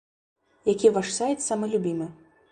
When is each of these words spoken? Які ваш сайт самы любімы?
Які 0.71 0.89
ваш 0.95 1.11
сайт 1.17 1.43
самы 1.49 1.69
любімы? 1.75 2.09